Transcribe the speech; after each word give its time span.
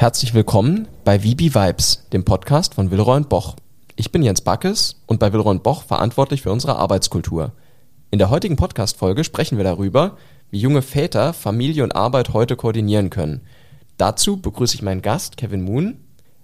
Herzlich 0.00 0.32
willkommen 0.32 0.88
bei 1.04 1.20
VB 1.20 1.54
Vibes, 1.54 2.06
dem 2.10 2.24
Podcast 2.24 2.72
von 2.72 2.90
Wilroy 2.90 3.18
und 3.18 3.28
Boch. 3.28 3.56
Ich 3.96 4.10
bin 4.10 4.22
Jens 4.22 4.40
Backes 4.40 5.02
und 5.04 5.20
bei 5.20 5.30
Wilroy 5.34 5.50
und 5.50 5.62
Boch 5.62 5.82
verantwortlich 5.82 6.40
für 6.40 6.50
unsere 6.50 6.76
Arbeitskultur. 6.76 7.52
In 8.10 8.18
der 8.18 8.30
heutigen 8.30 8.56
Podcast-Folge 8.56 9.24
sprechen 9.24 9.58
wir 9.58 9.64
darüber, 9.64 10.16
wie 10.50 10.58
junge 10.58 10.80
Väter 10.80 11.34
Familie 11.34 11.84
und 11.84 11.94
Arbeit 11.94 12.32
heute 12.32 12.56
koordinieren 12.56 13.10
können. 13.10 13.42
Dazu 13.98 14.38
begrüße 14.38 14.74
ich 14.74 14.80
meinen 14.80 15.02
Gast 15.02 15.36
Kevin 15.36 15.64
Moon, 15.64 15.98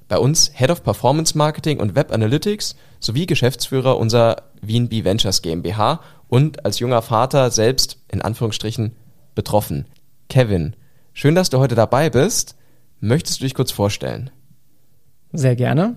bei 0.07 0.19
uns 0.19 0.51
Head 0.55 0.69
of 0.69 0.83
Performance 0.83 1.39
Marketing 1.39 1.81
und 1.81 1.95
Web 1.95 2.13
Analytics 2.13 2.77
sowie 3.01 3.25
Geschäftsführer 3.25 3.97
unserer 3.97 4.43
VNB 4.61 5.03
Ventures 5.03 5.41
GmbH 5.41 6.03
und 6.29 6.67
als 6.67 6.79
junger 6.79 7.01
Vater 7.01 7.51
selbst 7.51 8.03
in 8.13 8.21
Anführungsstrichen 8.21 8.95
betroffen. 9.35 9.87
Kevin, 10.29 10.77
schön, 11.15 11.35
dass 11.35 11.49
du 11.49 11.59
heute 11.59 11.75
dabei 11.75 12.11
bist. 12.11 12.56
Möchtest 13.01 13.41
du 13.41 13.45
dich 13.45 13.55
kurz 13.55 13.73
vorstellen? 13.73 14.31
Sehr 15.33 15.55
gerne. 15.55 15.97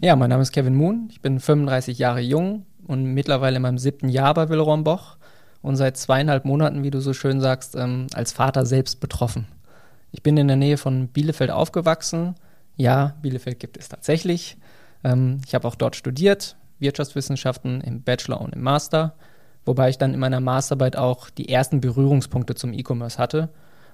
Ja, 0.00 0.16
mein 0.16 0.30
Name 0.30 0.42
ist 0.42 0.52
Kevin 0.52 0.74
Moon. 0.74 1.08
Ich 1.10 1.20
bin 1.20 1.38
35 1.38 1.98
Jahre 1.98 2.20
jung 2.20 2.64
und 2.86 3.04
mittlerweile 3.04 3.56
in 3.56 3.62
meinem 3.62 3.76
siebten 3.76 4.08
Jahr 4.08 4.32
bei 4.32 4.48
Willeron 4.48 4.82
Boch 4.82 5.18
und 5.60 5.76
seit 5.76 5.98
zweieinhalb 5.98 6.46
Monaten, 6.46 6.82
wie 6.82 6.90
du 6.90 7.00
so 7.00 7.12
schön 7.12 7.40
sagst, 7.42 7.76
ähm, 7.76 8.06
als 8.14 8.32
Vater 8.32 8.64
selbst 8.64 9.00
betroffen. 9.00 9.46
Ich 10.12 10.22
bin 10.22 10.38
in 10.38 10.48
der 10.48 10.56
Nähe 10.56 10.78
von 10.78 11.08
Bielefeld 11.08 11.50
aufgewachsen. 11.50 12.34
Ja, 12.76 13.14
Bielefeld 13.20 13.60
gibt 13.60 13.76
es 13.76 13.90
tatsächlich. 13.90 14.56
Ähm, 15.04 15.42
ich 15.46 15.54
habe 15.54 15.68
auch 15.68 15.74
dort 15.74 15.94
studiert, 15.94 16.56
Wirtschaftswissenschaften 16.78 17.82
im 17.82 18.02
Bachelor 18.02 18.40
und 18.40 18.54
im 18.54 18.62
Master, 18.62 19.14
wobei 19.66 19.90
ich 19.90 19.98
dann 19.98 20.14
in 20.14 20.20
meiner 20.20 20.40
Masterarbeit 20.40 20.96
auch 20.96 21.28
die 21.28 21.50
ersten 21.50 21.82
Berührungspunkte 21.82 22.54
zum 22.54 22.72
E-Commerce 22.72 23.18
hatte 23.18 23.50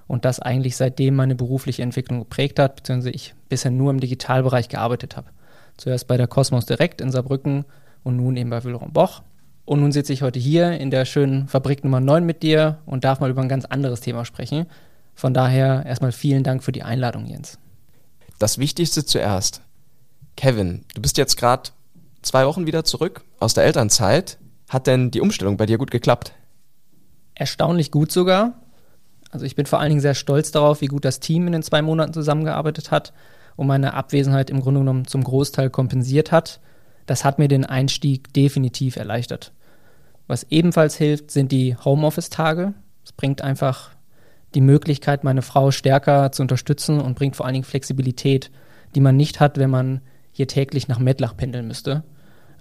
und 0.07 0.25
das 0.25 0.39
eigentlich 0.39 0.77
seitdem 0.77 1.15
meine 1.15 1.35
berufliche 1.35 1.83
Entwicklung 1.83 2.19
geprägt 2.19 2.59
hat, 2.59 2.77
beziehungsweise 2.77 3.11
ich 3.11 3.35
bisher 3.49 3.71
nur 3.71 3.91
im 3.91 3.99
Digitalbereich 3.99 4.69
gearbeitet 4.69 5.17
habe. 5.17 5.29
Zuerst 5.77 6.07
bei 6.07 6.17
der 6.17 6.27
Cosmos 6.27 6.65
Direct 6.65 7.01
in 7.01 7.11
Saarbrücken 7.11 7.65
und 8.03 8.15
nun 8.15 8.37
eben 8.37 8.49
bei 8.49 8.63
Willeron 8.63 8.93
Boch. 8.93 9.21
Und 9.65 9.81
nun 9.81 9.91
sitze 9.91 10.13
ich 10.13 10.21
heute 10.21 10.39
hier 10.39 10.79
in 10.79 10.91
der 10.91 11.03
schönen 11.05 11.47
Fabrik 11.49 11.83
Nummer 11.83 11.99
9 11.99 12.25
mit 12.25 12.41
dir 12.41 12.79
und 12.85 13.03
darf 13.03 13.19
mal 13.19 13.29
über 13.29 13.41
ein 13.41 13.49
ganz 13.49 13.65
anderes 13.65 13.99
Thema 13.99 14.23
sprechen. 14.23 14.65
Von 15.13 15.33
daher 15.33 15.85
erstmal 15.85 16.13
vielen 16.13 16.43
Dank 16.43 16.63
für 16.63 16.71
die 16.71 16.83
Einladung, 16.83 17.25
Jens. 17.25 17.59
Das 18.39 18.59
Wichtigste 18.59 19.03
zuerst. 19.03 19.61
Kevin, 20.37 20.85
du 20.93 21.01
bist 21.01 21.17
jetzt 21.17 21.35
gerade 21.37 21.71
zwei 22.21 22.45
Wochen 22.45 22.65
wieder 22.65 22.83
zurück 22.83 23.23
aus 23.39 23.55
der 23.55 23.65
Elternzeit. 23.65 24.37
Hat 24.69 24.87
denn 24.87 25.11
die 25.11 25.21
Umstellung 25.21 25.57
bei 25.57 25.65
dir 25.65 25.77
gut 25.77 25.91
geklappt? 25.91 26.33
Erstaunlich 27.35 27.91
gut 27.91 28.11
sogar. 28.11 28.61
Also 29.31 29.45
ich 29.45 29.55
bin 29.55 29.65
vor 29.65 29.79
allen 29.79 29.89
Dingen 29.89 30.01
sehr 30.01 30.13
stolz 30.13 30.51
darauf, 30.51 30.81
wie 30.81 30.87
gut 30.87 31.05
das 31.05 31.19
Team 31.19 31.47
in 31.47 31.53
den 31.53 31.63
zwei 31.63 31.81
Monaten 31.81 32.13
zusammengearbeitet 32.13 32.91
hat 32.91 33.13
und 33.55 33.67
meine 33.67 33.93
Abwesenheit 33.93 34.49
im 34.49 34.61
Grunde 34.61 34.81
genommen 34.81 35.05
zum 35.05 35.23
Großteil 35.23 35.69
kompensiert 35.69 36.31
hat. 36.31 36.59
Das 37.05 37.25
hat 37.25 37.39
mir 37.39 37.47
den 37.47 37.65
Einstieg 37.65 38.33
definitiv 38.33 38.95
erleichtert. 38.95 39.51
Was 40.27 40.45
ebenfalls 40.49 40.95
hilft, 40.95 41.31
sind 41.31 41.51
die 41.51 41.75
Homeoffice-Tage. 41.75 42.73
Es 43.03 43.11
bringt 43.13 43.41
einfach 43.41 43.91
die 44.53 44.61
Möglichkeit, 44.61 45.23
meine 45.23 45.41
Frau 45.41 45.71
stärker 45.71 46.31
zu 46.31 46.41
unterstützen 46.41 46.99
und 46.99 47.15
bringt 47.15 47.35
vor 47.35 47.45
allen 47.45 47.53
Dingen 47.53 47.65
Flexibilität, 47.65 48.51
die 48.95 49.01
man 49.01 49.15
nicht 49.15 49.39
hat, 49.39 49.57
wenn 49.57 49.69
man 49.69 50.01
hier 50.31 50.47
täglich 50.47 50.87
nach 50.87 50.99
Mettlach 50.99 51.35
pendeln 51.35 51.67
müsste. 51.67 52.03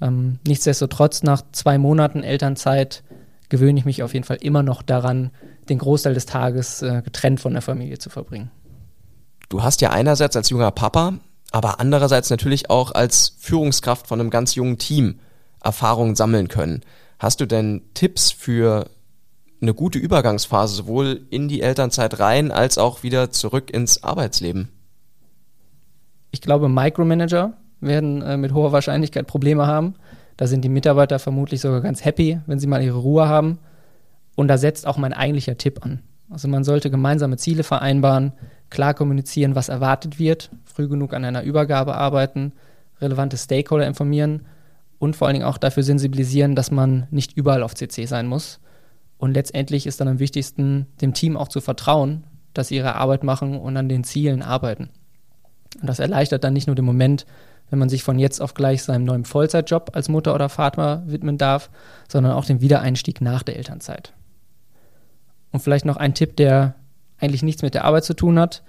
Ähm, 0.01 0.39
nichtsdestotrotz, 0.47 1.23
nach 1.23 1.43
zwei 1.53 1.79
Monaten 1.79 2.23
Elternzeit 2.23 3.03
gewöhne 3.49 3.79
ich 3.79 3.85
mich 3.85 4.03
auf 4.03 4.15
jeden 4.15 4.25
Fall 4.25 4.39
immer 4.41 4.63
noch 4.63 4.83
daran, 4.83 5.31
den 5.69 5.79
Großteil 5.79 6.15
des 6.15 6.27
Tages 6.27 6.83
äh, 6.83 7.03
getrennt 7.05 7.41
von 7.41 7.53
der 7.53 7.63
Familie 7.63 7.99
zu 7.99 8.11
verbringen. 8.11 8.51
Du 9.49 9.63
hast 9.63 9.81
ja 9.81 9.91
einerseits 9.91 10.37
als 10.37 10.51
junger 10.51 10.71
Papa, 10.71 11.15
aber 11.53 11.81
andererseits 11.81 12.31
natürlich 12.31 12.71
auch 12.71 12.93
als 12.93 13.37
Führungskraft 13.39 14.07
von 14.07 14.21
einem 14.21 14.31
ganz 14.31 14.55
jungen 14.55 14.79
Team 14.79 15.21
Erfahrungen 15.63 16.17
sammeln 16.17 16.49
können. 16.49 16.83
Hast 17.19 17.41
du 17.41 17.47
denn 17.47 17.83
Tipps 17.95 18.31
für 18.31 18.89
eine 19.61 19.75
gute 19.75 19.99
Übergangsphase 19.99 20.75
sowohl 20.75 21.27
in 21.31 21.49
die 21.49 21.63
Elternzeit 21.63 22.19
rein 22.21 22.51
als 22.51 22.79
auch 22.79 23.03
wieder 23.03 23.31
zurück 23.31 23.71
ins 23.71 24.03
Arbeitsleben? 24.03 24.69
Ich 26.31 26.41
glaube, 26.41 26.69
Micromanager 26.69 27.55
werden 27.81 28.23
äh, 28.23 28.37
mit 28.37 28.53
hoher 28.53 28.73
Wahrscheinlichkeit 28.73 29.27
Probleme 29.27 29.67
haben. 29.67 29.95
Da 30.37 30.47
sind 30.47 30.63
die 30.63 30.69
Mitarbeiter 30.69 31.19
vermutlich 31.19 31.61
sogar 31.61 31.81
ganz 31.81 32.05
happy, 32.05 32.41
wenn 32.47 32.59
sie 32.59 32.67
mal 32.67 32.83
ihre 32.83 32.99
Ruhe 32.99 33.29
haben. 33.29 33.59
Und 34.37 34.49
da 34.49 34.59
setzt 34.59 34.87
auch 34.87 34.99
mein 34.99 35.13
eigentlicher 35.13 35.59
Tipp 35.59 35.85
an. 35.85 36.03
Also 36.31 36.47
man 36.47 36.63
sollte 36.63 36.91
gemeinsame 36.91 37.37
Ziele 37.37 37.65
vereinbaren, 37.65 38.33
klar 38.71 38.95
kommunizieren, 38.95 39.55
was 39.55 39.69
erwartet 39.69 40.19
wird, 40.19 40.51
früh 40.65 40.89
genug 40.89 41.15
an 41.15 41.25
einer 41.25 41.43
Übergabe 41.43 41.95
arbeiten, 41.95 42.53
relevante 43.01 43.37
Stakeholder 43.37 43.87
informieren 43.87 44.47
und 44.99 45.17
vor 45.17 45.27
allen 45.27 45.35
Dingen 45.35 45.47
auch 45.47 45.59
dafür 45.59 45.83
sensibilisieren, 45.83 46.55
dass 46.55 46.71
man 46.71 47.07
nicht 47.11 47.37
überall 47.37 47.63
auf 47.63 47.75
CC 47.75 48.07
sein 48.07 48.27
muss. 48.27 48.61
Und 49.19 49.33
letztendlich 49.33 49.87
ist 49.87 50.01
dann 50.01 50.09
am 50.09 50.19
wichtigsten, 50.19 50.87
dem 51.01 51.15
Team 51.15 51.37
auch 51.37 51.49
zu 51.49 51.61
vertrauen, 51.61 52.25
dass 52.55 52.69
sie 52.69 52.77
ihre 52.77 52.97
Arbeit 52.97 53.25
machen 53.25 53.59
und 53.59 53.77
an 53.77 53.89
den 53.89 54.05
Zielen 54.05 54.43
arbeiten. 54.43 54.91
Und 55.81 55.89
das 55.89 55.99
erleichtert 55.99 56.45
dann 56.45 56.53
nicht 56.53 56.67
nur 56.67 56.77
den 56.77 56.85
Moment, 56.85 57.27
wenn 57.71 57.79
man 57.79 57.89
sich 57.89 58.03
von 58.03 58.19
jetzt 58.19 58.41
auf 58.41 58.55
gleich 58.55 58.83
seinem 58.83 59.05
neuen 59.05 59.25
Vollzeitjob 59.25 59.91
als 59.95 60.09
Mutter 60.09 60.35
oder 60.35 60.49
Vater 60.49 61.03
widmen 61.07 61.39
darf, 61.39 61.71
sondern 62.09 62.33
auch 62.33 62.45
den 62.45 62.61
Wiedereinstieg 62.61 63.21
nach 63.21 63.43
der 63.43 63.57
Elternzeit. 63.57 64.13
Und 65.57 65.61
vielleicht 65.61 65.87
noch 65.87 65.97
ein 65.97 66.13
Tipp, 66.13 66.37
der 66.37 66.75
eigentlich 67.19 67.43
nichts 67.43 67.63
mit 67.63 67.73
der 67.73 67.87
Arbeit 67.87 68.05
zu 68.05 68.13
tun 68.13 68.39
hat. 68.39 68.63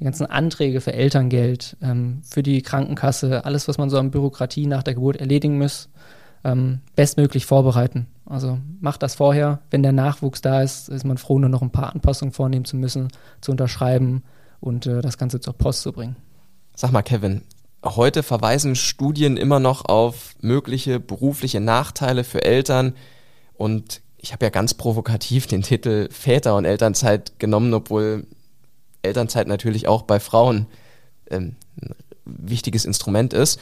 Die 0.00 0.04
ganzen 0.04 0.26
Anträge 0.26 0.80
für 0.80 0.92
Elterngeld, 0.92 1.76
ähm, 1.80 2.22
für 2.24 2.42
die 2.42 2.60
Krankenkasse, 2.60 3.44
alles, 3.44 3.68
was 3.68 3.78
man 3.78 3.88
so 3.88 3.98
an 3.98 4.10
Bürokratie 4.10 4.66
nach 4.66 4.82
der 4.82 4.94
Geburt 4.94 5.18
erledigen 5.18 5.58
muss, 5.58 5.90
ähm, 6.42 6.80
bestmöglich 6.96 7.46
vorbereiten. 7.46 8.08
Also 8.26 8.58
macht 8.80 9.04
das 9.04 9.14
vorher. 9.14 9.60
Wenn 9.70 9.84
der 9.84 9.92
Nachwuchs 9.92 10.40
da 10.40 10.60
ist, 10.60 10.88
ist 10.88 11.04
man 11.04 11.18
froh, 11.18 11.38
nur 11.38 11.50
noch 11.50 11.62
ein 11.62 11.70
paar 11.70 11.94
Anpassungen 11.94 12.32
vornehmen 12.32 12.64
zu 12.64 12.74
müssen, 12.74 13.12
zu 13.40 13.52
unterschreiben 13.52 14.24
und 14.58 14.86
äh, 14.86 15.02
das 15.02 15.16
Ganze 15.16 15.38
zur 15.38 15.52
Post 15.52 15.82
zu 15.82 15.92
bringen. 15.92 16.16
Sag 16.74 16.90
mal, 16.90 17.02
Kevin, 17.02 17.42
heute 17.84 18.24
verweisen 18.24 18.74
Studien 18.74 19.36
immer 19.36 19.60
noch 19.60 19.84
auf 19.84 20.34
mögliche 20.40 20.98
berufliche 20.98 21.60
Nachteile 21.60 22.24
für 22.24 22.42
Eltern 22.42 22.94
und 23.56 24.02
ich 24.24 24.32
habe 24.32 24.46
ja 24.46 24.50
ganz 24.50 24.72
provokativ 24.72 25.46
den 25.46 25.60
Titel 25.60 26.08
Väter 26.10 26.56
und 26.56 26.64
Elternzeit 26.64 27.38
genommen, 27.38 27.74
obwohl 27.74 28.26
Elternzeit 29.02 29.46
natürlich 29.48 29.86
auch 29.86 30.00
bei 30.00 30.18
Frauen 30.18 30.66
ähm, 31.30 31.56
ein 31.82 31.94
wichtiges 32.24 32.86
Instrument 32.86 33.34
ist. 33.34 33.60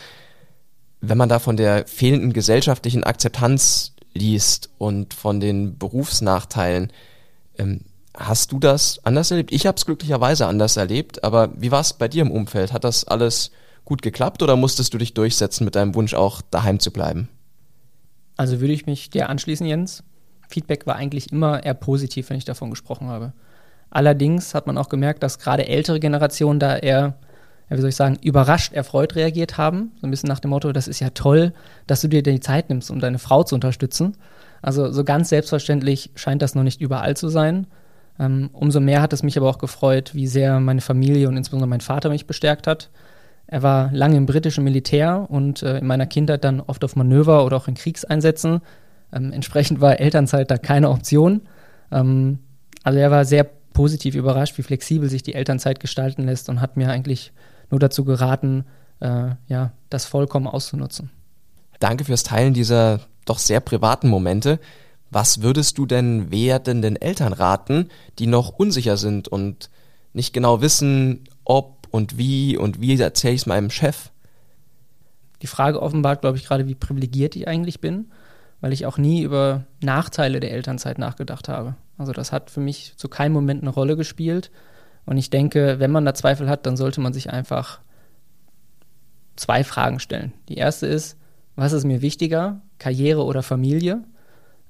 Wenn 1.00 1.18
man 1.18 1.28
da 1.28 1.40
von 1.40 1.56
der 1.56 1.88
fehlenden 1.88 2.32
gesellschaftlichen 2.32 3.02
Akzeptanz 3.02 3.94
liest 4.14 4.70
und 4.78 5.14
von 5.14 5.40
den 5.40 5.78
Berufsnachteilen, 5.78 6.92
ähm, 7.58 7.80
hast 8.16 8.52
du 8.52 8.60
das 8.60 9.04
anders 9.04 9.32
erlebt? 9.32 9.50
Ich 9.50 9.66
habe 9.66 9.76
es 9.76 9.84
glücklicherweise 9.84 10.46
anders 10.46 10.76
erlebt, 10.76 11.24
aber 11.24 11.50
wie 11.60 11.72
war 11.72 11.80
es 11.80 11.92
bei 11.92 12.06
dir 12.06 12.22
im 12.22 12.30
Umfeld? 12.30 12.72
Hat 12.72 12.84
das 12.84 13.02
alles 13.02 13.50
gut 13.84 14.00
geklappt 14.00 14.44
oder 14.44 14.54
musstest 14.54 14.94
du 14.94 14.98
dich 14.98 15.12
durchsetzen 15.12 15.64
mit 15.64 15.74
deinem 15.74 15.96
Wunsch 15.96 16.14
auch 16.14 16.40
daheim 16.40 16.78
zu 16.78 16.92
bleiben? 16.92 17.28
Also 18.36 18.60
würde 18.60 18.74
ich 18.74 18.86
mich 18.86 19.10
dir 19.10 19.28
anschließen, 19.28 19.66
Jens. 19.66 20.04
Feedback 20.52 20.86
war 20.86 20.96
eigentlich 20.96 21.32
immer 21.32 21.64
eher 21.64 21.74
positiv, 21.74 22.30
wenn 22.30 22.36
ich 22.36 22.44
davon 22.44 22.70
gesprochen 22.70 23.08
habe. 23.08 23.32
Allerdings 23.90 24.54
hat 24.54 24.66
man 24.66 24.78
auch 24.78 24.88
gemerkt, 24.88 25.22
dass 25.22 25.38
gerade 25.38 25.66
ältere 25.66 26.00
Generationen 26.00 26.60
da 26.60 26.76
eher, 26.76 27.14
wie 27.68 27.80
soll 27.80 27.90
ich 27.90 27.96
sagen, 27.96 28.18
überrascht, 28.22 28.72
erfreut 28.72 29.16
reagiert 29.16 29.58
haben. 29.58 29.92
So 30.00 30.06
ein 30.06 30.10
bisschen 30.10 30.28
nach 30.28 30.40
dem 30.40 30.50
Motto, 30.50 30.72
das 30.72 30.88
ist 30.88 31.00
ja 31.00 31.10
toll, 31.10 31.52
dass 31.86 32.00
du 32.00 32.08
dir 32.08 32.22
die 32.22 32.40
Zeit 32.40 32.70
nimmst, 32.70 32.90
um 32.90 33.00
deine 33.00 33.18
Frau 33.18 33.42
zu 33.42 33.54
unterstützen. 33.54 34.16
Also 34.62 34.92
so 34.92 35.04
ganz 35.04 35.28
selbstverständlich 35.28 36.10
scheint 36.14 36.40
das 36.40 36.54
noch 36.54 36.62
nicht 36.62 36.80
überall 36.80 37.16
zu 37.16 37.28
sein. 37.28 37.66
Ähm, 38.18 38.50
umso 38.52 38.80
mehr 38.80 39.02
hat 39.02 39.12
es 39.12 39.22
mich 39.22 39.36
aber 39.36 39.48
auch 39.48 39.58
gefreut, 39.58 40.14
wie 40.14 40.26
sehr 40.26 40.60
meine 40.60 40.80
Familie 40.80 41.28
und 41.28 41.36
insbesondere 41.36 41.68
mein 41.68 41.80
Vater 41.80 42.08
mich 42.08 42.26
bestärkt 42.26 42.66
hat. 42.66 42.90
Er 43.46 43.62
war 43.62 43.90
lange 43.92 44.16
im 44.16 44.26
britischen 44.26 44.64
Militär 44.64 45.26
und 45.28 45.62
äh, 45.62 45.78
in 45.78 45.86
meiner 45.86 46.06
Kindheit 46.06 46.44
dann 46.44 46.60
oft 46.60 46.84
auf 46.84 46.96
Manöver 46.96 47.44
oder 47.44 47.56
auch 47.56 47.68
in 47.68 47.74
Kriegseinsätzen. 47.74 48.62
Ähm, 49.12 49.32
entsprechend 49.32 49.80
war 49.80 50.00
Elternzeit 50.00 50.50
da 50.50 50.58
keine 50.58 50.90
Option. 50.90 51.42
Ähm, 51.90 52.38
also 52.82 52.98
er 52.98 53.10
war 53.10 53.24
sehr 53.24 53.44
positiv 53.44 54.14
überrascht, 54.14 54.58
wie 54.58 54.62
flexibel 54.62 55.08
sich 55.08 55.22
die 55.22 55.34
Elternzeit 55.34 55.80
gestalten 55.80 56.24
lässt 56.24 56.48
und 56.48 56.60
hat 56.60 56.76
mir 56.76 56.90
eigentlich 56.90 57.32
nur 57.70 57.80
dazu 57.80 58.04
geraten, 58.04 58.64
äh, 59.00 59.30
ja, 59.48 59.72
das 59.90 60.04
vollkommen 60.04 60.46
auszunutzen. 60.46 61.10
Danke 61.80 62.04
fürs 62.04 62.22
Teilen 62.22 62.54
dieser 62.54 63.00
doch 63.24 63.38
sehr 63.38 63.60
privaten 63.60 64.08
Momente. 64.08 64.60
Was 65.10 65.42
würdest 65.42 65.78
du 65.78 65.86
denn 65.86 66.30
werdenden 66.30 66.96
Eltern 66.96 67.32
raten, 67.32 67.88
die 68.18 68.26
noch 68.26 68.50
unsicher 68.50 68.96
sind 68.96 69.28
und 69.28 69.70
nicht 70.12 70.32
genau 70.32 70.60
wissen, 70.60 71.24
ob 71.44 71.88
und 71.90 72.16
wie 72.16 72.56
und 72.56 72.80
wie 72.80 72.98
erzähle 72.98 73.34
ich 73.34 73.42
es 73.42 73.46
meinem 73.46 73.70
Chef? 73.70 74.10
Die 75.42 75.46
Frage 75.46 75.82
offenbart, 75.82 76.20
glaube 76.20 76.38
ich, 76.38 76.44
gerade, 76.44 76.66
wie 76.66 76.74
privilegiert 76.74 77.36
ich 77.36 77.48
eigentlich 77.48 77.80
bin 77.80 78.06
weil 78.62 78.72
ich 78.72 78.86
auch 78.86 78.96
nie 78.96 79.22
über 79.22 79.64
Nachteile 79.82 80.40
der 80.40 80.52
Elternzeit 80.52 80.96
nachgedacht 80.96 81.48
habe. 81.48 81.74
Also 81.98 82.12
das 82.12 82.32
hat 82.32 82.48
für 82.48 82.60
mich 82.60 82.94
zu 82.96 83.08
keinem 83.08 83.32
Moment 83.32 83.60
eine 83.60 83.70
Rolle 83.70 83.96
gespielt, 83.96 84.50
Und 85.04 85.18
ich 85.18 85.30
denke, 85.30 85.80
wenn 85.80 85.90
man 85.90 86.04
da 86.04 86.14
Zweifel 86.14 86.48
hat, 86.48 86.64
dann 86.64 86.76
sollte 86.76 87.00
man 87.00 87.12
sich 87.12 87.28
einfach 87.28 87.80
zwei 89.34 89.64
Fragen 89.64 89.98
stellen. 89.98 90.32
Die 90.48 90.56
erste 90.56 90.86
ist, 90.86 91.18
was 91.56 91.72
ist 91.72 91.84
mir 91.84 92.02
wichtiger, 92.02 92.60
Karriere 92.78 93.24
oder 93.24 93.42
Familie? 93.42 94.04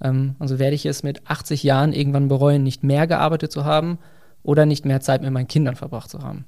Ähm, 0.00 0.36
also 0.38 0.58
werde 0.58 0.74
ich 0.74 0.86
es 0.86 1.02
mit 1.02 1.28
80 1.28 1.62
Jahren 1.62 1.92
irgendwann 1.92 2.28
bereuen, 2.28 2.62
nicht 2.62 2.82
mehr 2.82 3.06
gearbeitet 3.06 3.52
zu 3.52 3.66
haben 3.66 3.98
oder 4.42 4.64
nicht 4.64 4.86
mehr 4.86 5.02
Zeit 5.02 5.20
mit 5.20 5.30
meinen 5.32 5.48
Kindern 5.48 5.76
verbracht 5.76 6.08
zu 6.08 6.20
haben. 6.20 6.46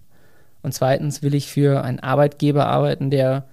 Und 0.63 0.73
zweitens 0.73 1.23
will 1.23 1.35
ich 1.35 1.49
für 1.49 1.85
einen 1.85 2.01
Arbeitgeber 2.01 2.67
arbeiten, 2.67 3.11
der 3.11 3.45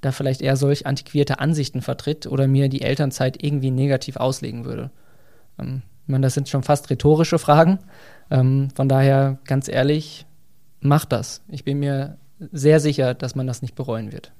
da 0.00 0.12
vielleicht 0.12 0.40
eher 0.40 0.56
solch 0.56 0.86
antiquierte 0.86 1.40
Ansichten 1.40 1.82
vertritt 1.82 2.26
oder 2.26 2.46
mir 2.46 2.68
die 2.68 2.82
Elternzeit 2.82 3.42
irgendwie 3.42 3.70
negativ 3.70 4.16
auslegen 4.16 4.64
würde. 4.64 4.90
Ähm, 5.58 5.82
ich 6.06 6.10
meine, 6.10 6.26
das 6.26 6.34
sind 6.34 6.48
schon 6.48 6.62
fast 6.62 6.88
rhetorische 6.90 7.38
Fragen. 7.38 7.78
Ähm, 8.30 8.68
von 8.74 8.88
daher, 8.88 9.38
ganz 9.44 9.68
ehrlich, 9.68 10.26
macht 10.80 11.12
das. 11.12 11.42
Ich 11.48 11.64
bin 11.64 11.78
mir 11.78 12.16
sehr 12.52 12.80
sicher, 12.80 13.14
dass 13.14 13.34
man 13.34 13.46
das 13.46 13.62
nicht 13.62 13.74
bereuen 13.74 14.12
wird. 14.12 14.32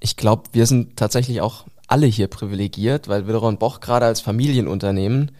Ich 0.00 0.16
glaube, 0.16 0.44
wir 0.52 0.66
sind 0.66 0.96
tatsächlich 0.96 1.40
auch 1.40 1.66
alle 1.86 2.06
hier 2.06 2.26
privilegiert, 2.26 3.08
weil 3.08 3.26
Willeron 3.26 3.58
Boch 3.58 3.80
gerade 3.80 4.06
als 4.06 4.20
Familienunternehmen 4.20 5.30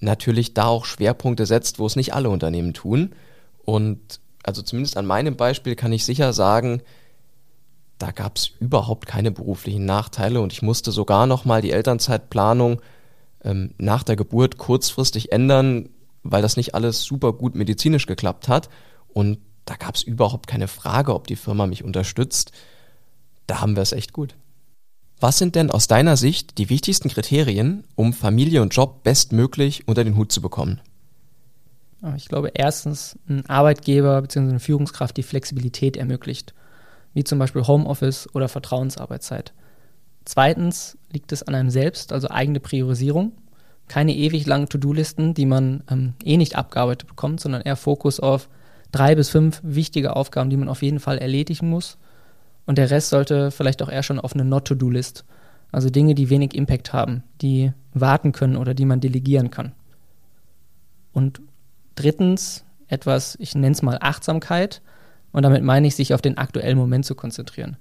natürlich 0.00 0.54
da 0.54 0.66
auch 0.66 0.84
Schwerpunkte 0.84 1.46
setzt, 1.46 1.78
wo 1.78 1.86
es 1.86 1.96
nicht 1.96 2.14
alle 2.14 2.28
Unternehmen 2.28 2.74
tun. 2.74 3.12
Und 3.64 4.20
also 4.42 4.62
zumindest 4.62 4.96
an 4.96 5.06
meinem 5.06 5.36
Beispiel 5.36 5.74
kann 5.74 5.92
ich 5.92 6.04
sicher 6.04 6.32
sagen, 6.32 6.82
da 8.04 8.10
gab 8.10 8.36
es 8.36 8.50
überhaupt 8.60 9.06
keine 9.06 9.30
beruflichen 9.30 9.86
Nachteile 9.86 10.42
und 10.42 10.52
ich 10.52 10.60
musste 10.60 10.92
sogar 10.92 11.26
noch 11.26 11.46
mal 11.46 11.62
die 11.62 11.70
Elternzeitplanung 11.70 12.82
ähm, 13.42 13.72
nach 13.78 14.02
der 14.02 14.14
Geburt 14.14 14.58
kurzfristig 14.58 15.32
ändern, 15.32 15.88
weil 16.22 16.42
das 16.42 16.58
nicht 16.58 16.74
alles 16.74 17.02
super 17.02 17.32
gut 17.32 17.54
medizinisch 17.54 18.04
geklappt 18.04 18.46
hat. 18.46 18.68
Und 19.08 19.38
da 19.64 19.76
gab 19.76 19.94
es 19.94 20.02
überhaupt 20.02 20.48
keine 20.48 20.68
Frage, 20.68 21.14
ob 21.14 21.28
die 21.28 21.36
Firma 21.36 21.66
mich 21.66 21.82
unterstützt. 21.82 22.52
Da 23.46 23.62
haben 23.62 23.74
wir 23.74 23.82
es 23.82 23.92
echt 23.92 24.12
gut. 24.12 24.36
Was 25.18 25.38
sind 25.38 25.54
denn 25.54 25.70
aus 25.70 25.88
deiner 25.88 26.18
Sicht 26.18 26.58
die 26.58 26.68
wichtigsten 26.68 27.08
Kriterien, 27.08 27.84
um 27.94 28.12
Familie 28.12 28.60
und 28.60 28.76
Job 28.76 29.02
bestmöglich 29.02 29.88
unter 29.88 30.04
den 30.04 30.18
Hut 30.18 30.30
zu 30.30 30.42
bekommen? 30.42 30.82
Ich 32.16 32.28
glaube, 32.28 32.50
erstens 32.52 33.18
ein 33.30 33.46
Arbeitgeber 33.46 34.20
bzw. 34.20 34.50
eine 34.50 34.60
Führungskraft, 34.60 35.16
die 35.16 35.22
Flexibilität 35.22 35.96
ermöglicht, 35.96 36.52
wie 37.14 37.24
zum 37.24 37.38
Beispiel 37.38 37.66
Homeoffice 37.66 38.28
oder 38.34 38.48
Vertrauensarbeitszeit. 38.48 39.54
Zweitens 40.24 40.98
liegt 41.12 41.32
es 41.32 41.42
an 41.42 41.54
einem 41.54 41.70
selbst, 41.70 42.12
also 42.12 42.28
eigene 42.28 42.60
Priorisierung. 42.60 43.32
Keine 43.88 44.14
ewig 44.14 44.46
langen 44.46 44.68
To-Do-Listen, 44.68 45.34
die 45.34 45.46
man 45.46 45.82
ähm, 45.90 46.14
eh 46.24 46.36
nicht 46.36 46.56
abgearbeitet 46.56 47.08
bekommt, 47.08 47.40
sondern 47.40 47.62
eher 47.62 47.76
Fokus 47.76 48.18
auf 48.18 48.48
drei 48.92 49.14
bis 49.14 49.28
fünf 49.28 49.60
wichtige 49.62 50.16
Aufgaben, 50.16 50.50
die 50.50 50.56
man 50.56 50.68
auf 50.68 50.82
jeden 50.82 51.00
Fall 51.00 51.18
erledigen 51.18 51.68
muss. 51.68 51.98
Und 52.66 52.78
der 52.78 52.90
Rest 52.90 53.10
sollte 53.10 53.50
vielleicht 53.50 53.82
auch 53.82 53.90
eher 53.90 54.02
schon 54.02 54.20
auf 54.20 54.34
eine 54.34 54.44
Not-to-Do-List. 54.44 55.24
Also 55.70 55.90
Dinge, 55.90 56.14
die 56.14 56.30
wenig 56.30 56.54
Impact 56.54 56.92
haben, 56.92 57.24
die 57.42 57.72
warten 57.92 58.32
können 58.32 58.56
oder 58.56 58.74
die 58.74 58.84
man 58.84 59.00
delegieren 59.00 59.50
kann. 59.50 59.72
Und 61.12 61.42
drittens 61.94 62.64
etwas, 62.88 63.36
ich 63.40 63.54
nenne 63.54 63.72
es 63.72 63.82
mal 63.82 63.98
Achtsamkeit. 64.00 64.80
Und 65.34 65.42
damit 65.42 65.64
meine 65.64 65.88
ich, 65.88 65.96
sich 65.96 66.14
auf 66.14 66.22
den 66.22 66.38
aktuellen 66.38 66.78
Moment 66.78 67.04
zu 67.04 67.16
konzentrieren. 67.16 67.76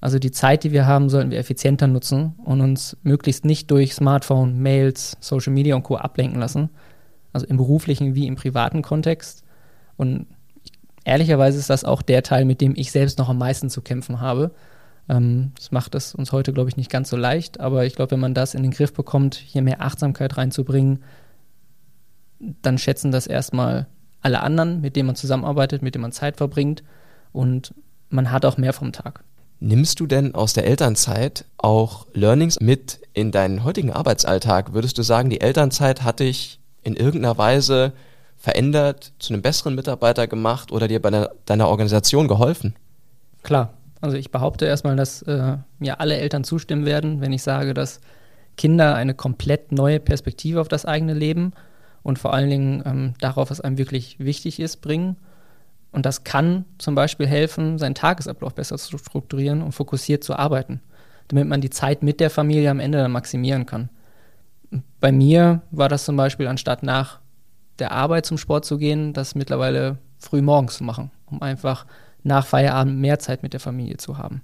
Also 0.00 0.18
die 0.18 0.30
Zeit, 0.30 0.64
die 0.64 0.72
wir 0.72 0.86
haben, 0.86 1.10
sollten 1.10 1.30
wir 1.30 1.38
effizienter 1.38 1.86
nutzen 1.86 2.34
und 2.42 2.62
uns 2.62 2.96
möglichst 3.02 3.44
nicht 3.44 3.70
durch 3.70 3.92
Smartphone, 3.94 4.58
Mails, 4.58 5.18
Social 5.20 5.52
Media 5.52 5.76
und 5.76 5.82
Co. 5.82 5.96
ablenken 5.96 6.40
lassen. 6.40 6.70
Also 7.34 7.46
im 7.46 7.58
beruflichen 7.58 8.14
wie 8.14 8.26
im 8.26 8.36
privaten 8.36 8.80
Kontext. 8.80 9.44
Und 9.98 10.26
ehrlicherweise 11.04 11.58
ist 11.58 11.68
das 11.68 11.84
auch 11.84 12.00
der 12.00 12.22
Teil, 12.22 12.46
mit 12.46 12.62
dem 12.62 12.72
ich 12.74 12.90
selbst 12.90 13.18
noch 13.18 13.28
am 13.28 13.36
meisten 13.36 13.68
zu 13.68 13.82
kämpfen 13.82 14.22
habe. 14.22 14.52
Ähm, 15.10 15.52
das 15.56 15.72
macht 15.72 15.94
es 15.94 16.14
uns 16.14 16.32
heute, 16.32 16.54
glaube 16.54 16.70
ich, 16.70 16.78
nicht 16.78 16.90
ganz 16.90 17.10
so 17.10 17.18
leicht, 17.18 17.60
aber 17.60 17.84
ich 17.84 17.96
glaube, 17.96 18.12
wenn 18.12 18.20
man 18.20 18.32
das 18.32 18.54
in 18.54 18.62
den 18.62 18.72
Griff 18.72 18.94
bekommt, 18.94 19.34
hier 19.34 19.60
mehr 19.60 19.82
Achtsamkeit 19.82 20.38
reinzubringen, 20.38 21.02
dann 22.62 22.78
schätzen 22.78 23.12
das 23.12 23.26
erstmal 23.26 23.88
alle 24.24 24.42
anderen, 24.42 24.80
mit 24.80 24.96
denen 24.96 25.06
man 25.06 25.16
zusammenarbeitet, 25.16 25.82
mit 25.82 25.94
denen 25.94 26.02
man 26.02 26.12
Zeit 26.12 26.36
verbringt 26.38 26.82
und 27.32 27.74
man 28.08 28.32
hat 28.32 28.44
auch 28.44 28.56
mehr 28.56 28.72
vom 28.72 28.92
Tag. 28.92 29.22
Nimmst 29.60 30.00
du 30.00 30.06
denn 30.06 30.34
aus 30.34 30.52
der 30.52 30.66
Elternzeit 30.66 31.44
auch 31.58 32.06
Learnings 32.12 32.60
mit 32.60 33.00
in 33.12 33.30
deinen 33.30 33.64
heutigen 33.64 33.92
Arbeitsalltag? 33.92 34.72
Würdest 34.72 34.98
du 34.98 35.02
sagen, 35.02 35.30
die 35.30 35.40
Elternzeit 35.40 36.02
hat 36.02 36.20
dich 36.20 36.58
in 36.82 36.96
irgendeiner 36.96 37.38
Weise 37.38 37.92
verändert, 38.36 39.12
zu 39.18 39.32
einem 39.32 39.42
besseren 39.42 39.74
Mitarbeiter 39.74 40.26
gemacht 40.26 40.72
oder 40.72 40.88
dir 40.88 41.00
bei 41.00 41.10
deiner, 41.10 41.30
deiner 41.46 41.68
Organisation 41.68 42.28
geholfen? 42.28 42.74
Klar. 43.42 43.74
Also 44.00 44.18
ich 44.18 44.30
behaupte 44.30 44.66
erstmal, 44.66 44.96
dass 44.96 45.22
äh, 45.22 45.56
mir 45.78 45.98
alle 45.98 46.18
Eltern 46.18 46.44
zustimmen 46.44 46.84
werden, 46.84 47.22
wenn 47.22 47.32
ich 47.32 47.42
sage, 47.42 47.72
dass 47.72 48.00
Kinder 48.58 48.94
eine 48.94 49.14
komplett 49.14 49.72
neue 49.72 49.98
Perspektive 49.98 50.60
auf 50.60 50.68
das 50.68 50.84
eigene 50.84 51.14
Leben 51.14 51.52
und 52.04 52.20
vor 52.20 52.32
allen 52.32 52.50
Dingen 52.50 52.82
ähm, 52.86 53.14
darauf, 53.18 53.50
was 53.50 53.60
einem 53.60 53.78
wirklich 53.78 54.20
wichtig 54.20 54.60
ist, 54.60 54.76
bringen. 54.76 55.16
Und 55.90 56.06
das 56.06 56.22
kann 56.22 56.66
zum 56.78 56.94
Beispiel 56.94 57.26
helfen, 57.26 57.78
seinen 57.78 57.94
Tagesablauf 57.96 58.54
besser 58.54 58.76
zu 58.78 58.98
strukturieren 58.98 59.62
und 59.62 59.72
fokussiert 59.72 60.22
zu 60.22 60.38
arbeiten, 60.38 60.80
damit 61.28 61.48
man 61.48 61.60
die 61.60 61.70
Zeit 61.70 62.02
mit 62.02 62.20
der 62.20 62.30
Familie 62.30 62.70
am 62.70 62.78
Ende 62.78 62.98
dann 62.98 63.10
maximieren 63.10 63.64
kann. 63.66 63.88
Bei 65.00 65.12
mir 65.12 65.62
war 65.70 65.88
das 65.88 66.04
zum 66.04 66.16
Beispiel, 66.16 66.46
anstatt 66.46 66.82
nach 66.82 67.20
der 67.78 67.92
Arbeit 67.92 68.26
zum 68.26 68.38
Sport 68.38 68.64
zu 68.64 68.76
gehen, 68.76 69.12
das 69.12 69.34
mittlerweile 69.34 69.98
früh 70.18 70.42
morgens 70.42 70.76
zu 70.76 70.84
machen, 70.84 71.10
um 71.26 71.42
einfach 71.42 71.86
nach 72.22 72.46
Feierabend 72.46 72.98
mehr 72.98 73.18
Zeit 73.18 73.42
mit 73.42 73.52
der 73.52 73.60
Familie 73.60 73.96
zu 73.96 74.18
haben. 74.18 74.42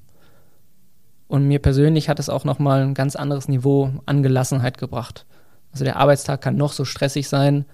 Und 1.28 1.46
mir 1.46 1.58
persönlich 1.58 2.08
hat 2.08 2.18
es 2.18 2.28
auch 2.28 2.44
nochmal 2.44 2.82
ein 2.82 2.94
ganz 2.94 3.16
anderes 3.16 3.48
Niveau 3.48 3.90
an 4.06 4.22
Gelassenheit 4.22 4.78
gebracht. 4.78 5.26
Also 5.72 5.84
der 5.84 5.96
Arbeitstag 5.96 6.40
kann 6.40 6.56
noch 6.56 6.72
so 6.72 6.84
stressig 6.84 7.28
sein. 7.28 7.64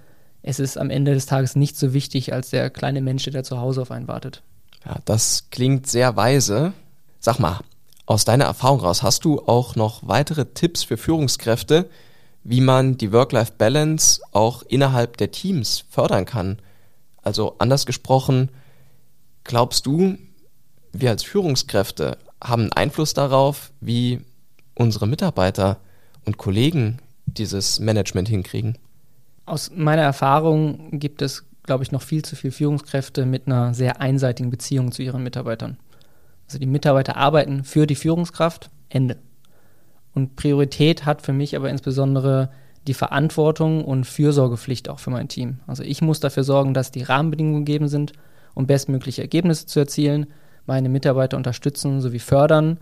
Es 0.43 0.61
ist 0.61 0.79
am 0.79 0.91
Ende 0.91 1.15
des 1.15 1.27
Tages 1.27 1.57
nicht 1.57 1.77
so 1.77 1.93
wichtig 1.93 2.33
als 2.33 2.51
der 2.51 2.71
kleine 2.71 3.01
Mensch, 3.01 3.25
der 3.25 3.43
zu 3.43 3.59
Hause 3.61 3.83
auf 3.83 3.91
einen 3.91 4.09
wartet. 4.09 4.43
Ja, 4.85 4.99
das 5.05 5.47
klingt 5.51 5.87
sehr 5.87 6.17
weise. 6.17 6.73
Sag 7.19 7.39
mal, 7.39 7.61
aus 8.05 8.25
deiner 8.25 8.45
Erfahrung 8.45 8.81
raus, 8.81 9.03
hast 9.03 9.25
du 9.25 9.41
auch 9.41 9.75
noch 9.75 10.07
weitere 10.07 10.47
Tipps 10.47 10.85
für 10.85 10.97
Führungskräfte, 10.97 11.91
wie 12.45 12.61
man 12.61 12.97
die 12.97 13.11
Work-Life-Balance 13.11 14.21
auch 14.31 14.63
innerhalb 14.63 15.17
der 15.17 15.33
Teams 15.33 15.85
fördern 15.91 16.25
kann. 16.25 16.61
Also 17.23 17.57
anders 17.59 17.87
gesprochen, 17.87 18.51
glaubst 19.43 19.87
du, 19.87 20.17
wir 20.93 21.11
als 21.11 21.25
Führungskräfte 21.25 22.19
haben 22.43 22.73
Einfluss 22.73 23.15
darauf, 23.15 23.73
wie 23.81 24.21
unsere 24.77 25.09
Mitarbeiter 25.09 25.79
und 26.25 26.37
Kollegen 26.37 27.01
dieses 27.39 27.81
Management 27.81 28.29
hinkriegen? 28.29 28.79
Aus 29.45 29.71
meiner 29.75 30.03
Erfahrung 30.03 30.99
gibt 30.99 31.23
es, 31.23 31.45
glaube 31.63 31.85
ich, 31.85 31.93
noch 31.93 32.03
viel 32.03 32.25
zu 32.25 32.37
viele 32.37 32.53
Führungskräfte 32.53 33.27
mit 33.27 33.47
einer 33.47 33.75
sehr 33.75 34.01
einseitigen 34.01 34.51
Beziehung 34.51 34.93
zu 34.93 35.03
ihren 35.03 35.23
Mitarbeitern. 35.23 35.77
Also 36.47 36.59
die 36.59 36.67
Mitarbeiter 36.67 37.17
arbeiten 37.17 37.65
für 37.65 37.87
die 37.87 37.95
Führungskraft, 37.95 38.71
Ende. 38.89 39.17
Und 40.15 40.37
Priorität 40.37 41.05
hat 41.05 41.23
für 41.23 41.33
mich 41.33 41.57
aber 41.57 41.69
insbesondere 41.69 42.51
die 42.87 42.95
Verantwortung 42.95 43.85
und 43.85 44.05
Fürsorgepflicht 44.05 44.89
auch 44.89 44.99
für 44.99 45.11
mein 45.11 45.29
Team. 45.29 45.59
Also 45.67 45.83
ich 45.83 46.03
muss 46.03 46.21
dafür 46.21 46.45
sorgen, 46.45 46.73
dass 46.73 46.91
die 46.91 47.03
Rahmenbedingungen 47.03 47.65
gegeben 47.65 47.89
sind, 47.89 48.13
um 48.55 48.67
bestmögliche 48.67 49.23
Ergebnisse 49.23 49.67
zu 49.67 49.81
erzielen, 49.81 50.27
meine 50.67 50.89
Mitarbeiter 50.89 51.37
unterstützen 51.37 52.01
sowie 52.01 52.19
fördern, 52.19 52.79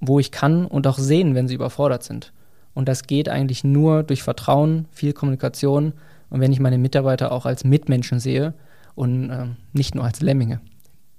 wo 0.00 0.18
ich 0.18 0.30
kann 0.30 0.66
und 0.66 0.86
auch 0.86 0.98
sehen, 0.98 1.34
wenn 1.34 1.48
sie 1.48 1.54
überfordert 1.54 2.02
sind. 2.04 2.32
Und 2.74 2.88
das 2.88 3.06
geht 3.06 3.28
eigentlich 3.28 3.64
nur 3.64 4.02
durch 4.02 4.22
Vertrauen, 4.22 4.86
viel 4.92 5.12
Kommunikation 5.12 5.92
und 6.30 6.40
wenn 6.40 6.52
ich 6.52 6.60
meine 6.60 6.78
Mitarbeiter 6.78 7.32
auch 7.32 7.44
als 7.44 7.64
Mitmenschen 7.64 8.18
sehe 8.18 8.54
und 8.94 9.30
äh, 9.30 9.46
nicht 9.72 9.94
nur 9.94 10.04
als 10.04 10.20
Lemminge. 10.20 10.60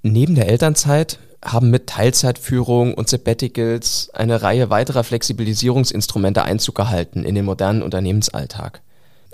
Neben 0.02 0.36
der 0.36 0.50
Elternzeit 0.50 1.20
haben 1.44 1.70
mit 1.70 1.88
Teilzeitführung 1.88 2.94
und 2.94 3.10
Sabbaticals 3.10 4.10
eine 4.14 4.42
Reihe 4.42 4.70
weiterer 4.70 5.04
Flexibilisierungsinstrumente 5.04 6.44
Einzug 6.44 6.76
gehalten 6.76 7.24
in 7.24 7.36
den 7.36 7.46
modernen 7.46 7.84
Unternehmensalltag. 7.84 8.82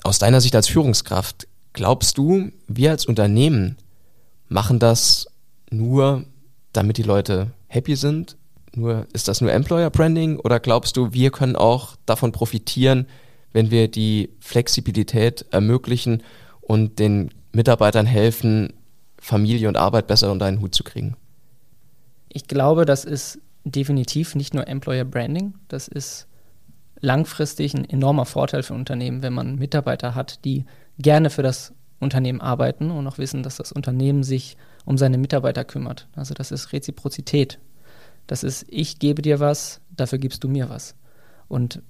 Aus 0.03 0.19
deiner 0.19 0.41
Sicht 0.41 0.55
als 0.55 0.67
Führungskraft, 0.67 1.47
glaubst 1.73 2.17
du, 2.17 2.51
wir 2.67 2.91
als 2.91 3.05
Unternehmen 3.05 3.77
machen 4.47 4.79
das 4.79 5.27
nur, 5.69 6.23
damit 6.73 6.97
die 6.97 7.03
Leute 7.03 7.51
happy 7.67 7.95
sind? 7.95 8.35
Nur, 8.75 9.07
ist 9.13 9.27
das 9.27 9.41
nur 9.41 9.51
Employer 9.51 9.89
Branding 9.89 10.37
oder 10.39 10.59
glaubst 10.59 10.95
du, 10.97 11.11
wir 11.13 11.31
können 11.31 11.55
auch 11.55 11.95
davon 12.05 12.31
profitieren, 12.31 13.07
wenn 13.51 13.71
wir 13.71 13.87
die 13.87 14.29
Flexibilität 14.39 15.45
ermöglichen 15.51 16.23
und 16.61 16.99
den 16.99 17.31
Mitarbeitern 17.51 18.05
helfen, 18.05 18.73
Familie 19.17 19.67
und 19.67 19.77
Arbeit 19.77 20.07
besser 20.07 20.31
unter 20.31 20.45
einen 20.45 20.61
Hut 20.61 20.75
zu 20.75 20.83
kriegen? 20.83 21.15
Ich 22.29 22.47
glaube, 22.47 22.85
das 22.85 23.05
ist 23.05 23.39
definitiv 23.63 24.35
nicht 24.35 24.53
nur 24.53 24.67
Employer 24.67 25.03
Branding, 25.03 25.55
das 25.67 25.87
ist 25.87 26.27
langfristig 27.01 27.73
ein 27.73 27.89
enormer 27.89 28.25
Vorteil 28.25 28.63
für 28.63 28.73
Unternehmen, 28.73 29.23
wenn 29.23 29.33
man 29.33 29.55
Mitarbeiter 29.55 30.15
hat, 30.15 30.43
die 30.45 30.65
gerne 30.97 31.29
für 31.29 31.43
das 31.43 31.73
Unternehmen 31.99 32.41
arbeiten 32.41 32.91
und 32.91 33.07
auch 33.07 33.17
wissen, 33.17 33.43
dass 33.43 33.57
das 33.57 33.71
Unternehmen 33.71 34.23
sich 34.23 34.57
um 34.85 34.97
seine 34.97 35.17
Mitarbeiter 35.17 35.65
kümmert. 35.65 36.07
Also 36.15 36.33
das 36.33 36.51
ist 36.51 36.71
Reziprozität. 36.71 37.59
Das 38.29 38.43
ist, 38.43 38.67
ich 38.69 38.99
gebe 38.99 39.23
dir 39.23 39.39
was, 39.39 39.81
dafür 39.89 40.19
gibst 40.19 40.43
du 40.43 40.49
mir 40.49 40.69
was. 40.69 40.93
Und 41.47 41.81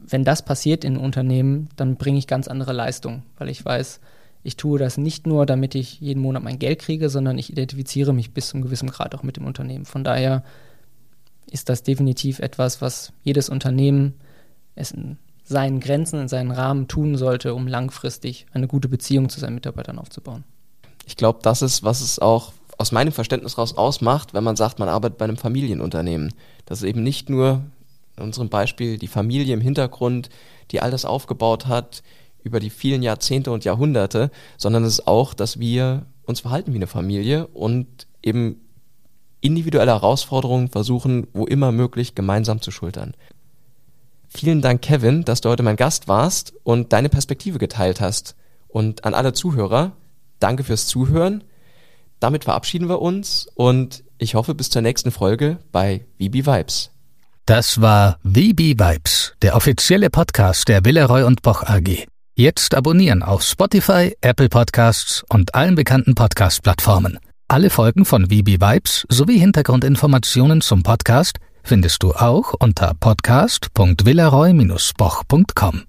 wenn 0.00 0.24
das 0.24 0.44
passiert 0.44 0.84
in 0.84 0.96
Unternehmen, 0.96 1.68
dann 1.76 1.94
bringe 1.94 2.18
ich 2.18 2.26
ganz 2.26 2.48
andere 2.48 2.72
Leistungen, 2.72 3.22
weil 3.38 3.48
ich 3.48 3.64
weiß, 3.64 4.00
ich 4.42 4.56
tue 4.56 4.80
das 4.80 4.98
nicht 4.98 5.28
nur, 5.28 5.46
damit 5.46 5.76
ich 5.76 6.00
jeden 6.00 6.20
Monat 6.20 6.42
mein 6.42 6.58
Geld 6.58 6.80
kriege, 6.80 7.08
sondern 7.08 7.38
ich 7.38 7.50
identifiziere 7.50 8.12
mich 8.12 8.32
bis 8.32 8.48
zu 8.48 8.54
einem 8.54 8.64
gewissen 8.64 8.90
Grad 8.90 9.14
auch 9.14 9.22
mit 9.22 9.36
dem 9.36 9.44
Unternehmen. 9.44 9.84
Von 9.84 10.02
daher 10.02 10.42
ist 11.48 11.68
das 11.68 11.84
definitiv 11.84 12.40
etwas, 12.40 12.80
was 12.80 13.12
jedes 13.22 13.48
Unternehmen 13.48 14.14
es 14.74 14.90
in 14.90 15.18
seinen 15.44 15.78
Grenzen, 15.78 16.20
in 16.20 16.28
seinen 16.28 16.50
Rahmen 16.50 16.88
tun 16.88 17.16
sollte, 17.16 17.54
um 17.54 17.68
langfristig 17.68 18.46
eine 18.52 18.66
gute 18.66 18.88
Beziehung 18.88 19.28
zu 19.28 19.38
seinen 19.38 19.54
Mitarbeitern 19.54 20.00
aufzubauen. 20.00 20.42
Ich 21.06 21.16
glaube, 21.16 21.38
das 21.42 21.62
ist, 21.62 21.84
was 21.84 22.00
es 22.00 22.18
auch 22.18 22.52
aus 22.78 22.92
meinem 22.92 23.12
Verständnis 23.12 23.58
raus 23.58 23.76
ausmacht, 23.76 24.34
wenn 24.34 24.44
man 24.44 24.56
sagt, 24.56 24.78
man 24.78 24.88
arbeitet 24.88 25.18
bei 25.18 25.24
einem 25.24 25.36
Familienunternehmen. 25.36 26.34
Das 26.66 26.78
ist 26.78 26.88
eben 26.88 27.02
nicht 27.02 27.30
nur 27.30 27.62
in 28.16 28.24
unserem 28.24 28.48
Beispiel 28.48 28.98
die 28.98 29.08
Familie 29.08 29.54
im 29.54 29.60
Hintergrund, 29.60 30.30
die 30.70 30.80
all 30.80 30.90
das 30.90 31.04
aufgebaut 31.04 31.66
hat 31.66 32.02
über 32.42 32.60
die 32.60 32.70
vielen 32.70 33.02
Jahrzehnte 33.02 33.50
und 33.50 33.64
Jahrhunderte, 33.64 34.30
sondern 34.56 34.84
es 34.84 34.94
ist 34.94 35.08
auch, 35.08 35.34
dass 35.34 35.58
wir 35.58 36.06
uns 36.26 36.40
verhalten 36.40 36.72
wie 36.72 36.76
eine 36.76 36.86
Familie 36.86 37.46
und 37.48 38.06
eben 38.22 38.60
individuelle 39.40 39.92
Herausforderungen 39.92 40.68
versuchen, 40.68 41.26
wo 41.32 41.46
immer 41.46 41.72
möglich, 41.72 42.14
gemeinsam 42.14 42.60
zu 42.60 42.70
schultern. 42.70 43.14
Vielen 44.28 44.60
Dank, 44.60 44.82
Kevin, 44.82 45.24
dass 45.24 45.40
du 45.40 45.48
heute 45.48 45.62
mein 45.62 45.76
Gast 45.76 46.08
warst 46.08 46.52
und 46.62 46.92
deine 46.92 47.08
Perspektive 47.08 47.58
geteilt 47.58 48.00
hast. 48.00 48.34
Und 48.68 49.04
an 49.04 49.14
alle 49.14 49.32
Zuhörer, 49.32 49.92
danke 50.40 50.64
fürs 50.64 50.86
Zuhören. 50.86 51.44
Damit 52.20 52.44
verabschieden 52.44 52.88
wir 52.88 53.02
uns 53.02 53.48
und 53.54 54.04
ich 54.18 54.34
hoffe 54.34 54.54
bis 54.54 54.70
zur 54.70 54.82
nächsten 54.82 55.10
Folge 55.10 55.58
bei 55.72 56.06
VB 56.18 56.46
Vibes. 56.46 56.90
Das 57.44 57.80
war 57.80 58.18
VB 58.24 58.78
Vibes, 58.78 59.34
der 59.42 59.54
offizielle 59.54 60.10
Podcast 60.10 60.68
der 60.68 60.84
Villeroy 60.84 61.22
und 61.22 61.42
Boch 61.42 61.62
AG. 61.62 62.06
Jetzt 62.34 62.74
abonnieren 62.74 63.22
auf 63.22 63.42
Spotify, 63.42 64.16
Apple 64.20 64.48
Podcasts 64.48 65.22
und 65.28 65.54
allen 65.54 65.74
bekannten 65.74 66.14
Podcast-Plattformen. 66.14 67.18
Alle 67.48 67.70
Folgen 67.70 68.04
von 68.04 68.26
VB 68.26 68.60
Vibes 68.60 69.06
sowie 69.08 69.38
Hintergrundinformationen 69.38 70.60
zum 70.60 70.82
Podcast 70.82 71.38
findest 71.62 72.02
du 72.02 72.12
auch 72.12 72.54
unter 72.58 72.94
podcast.villeroy-boch.com. 72.98 75.86